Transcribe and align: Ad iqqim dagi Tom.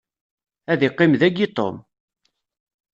Ad 0.71 0.81
iqqim 0.87 1.13
dagi 1.19 1.47
Tom. 1.57 1.75